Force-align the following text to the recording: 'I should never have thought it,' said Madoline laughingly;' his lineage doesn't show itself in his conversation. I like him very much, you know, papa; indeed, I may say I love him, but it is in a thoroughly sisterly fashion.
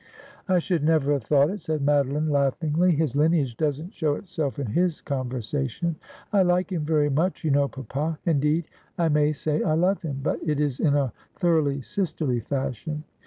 'I 0.49 0.57
should 0.57 0.83
never 0.83 1.13
have 1.13 1.25
thought 1.25 1.51
it,' 1.51 1.61
said 1.61 1.85
Madoline 1.85 2.31
laughingly;' 2.31 2.89
his 2.95 3.15
lineage 3.15 3.55
doesn't 3.55 3.93
show 3.93 4.15
itself 4.15 4.57
in 4.57 4.65
his 4.65 4.99
conversation. 4.99 5.95
I 6.33 6.41
like 6.41 6.71
him 6.71 6.83
very 6.83 7.11
much, 7.11 7.43
you 7.43 7.51
know, 7.51 7.67
papa; 7.67 8.17
indeed, 8.25 8.65
I 8.97 9.09
may 9.09 9.31
say 9.31 9.61
I 9.61 9.73
love 9.73 10.01
him, 10.01 10.21
but 10.23 10.39
it 10.43 10.59
is 10.59 10.79
in 10.79 10.95
a 10.95 11.13
thoroughly 11.35 11.83
sisterly 11.83 12.39
fashion. 12.39 13.03